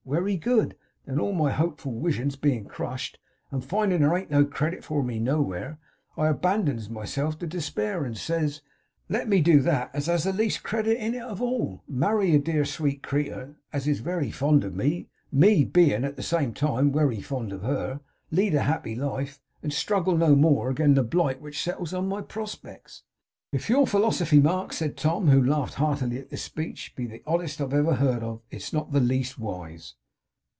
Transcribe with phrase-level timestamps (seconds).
[0.03, 0.75] Wery good.
[1.05, 3.19] Then all my hopeful wisions bein' crushed;
[3.51, 5.77] and findin' that there ain't no credit for me nowhere;
[6.17, 8.61] I abandons myself to despair, and says,
[9.09, 12.39] "Let me do that as has the least credit in it of all; marry a
[12.39, 16.91] dear, sweet creetur, as is wery fond of me; me bein', at the same time,
[16.91, 21.39] wery fond of her; lead a happy life, and struggle no more again' the blight
[21.39, 23.03] which settles on my prospects."'
[23.53, 27.59] 'If your philosophy, Mark,' said Tom, who laughed heartily at this speech, 'be the oddest
[27.59, 29.95] I ever heard of, it is not the least wise.